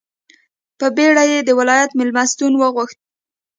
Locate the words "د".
1.43-1.49